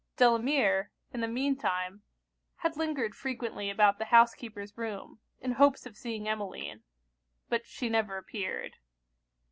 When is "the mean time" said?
1.21-2.01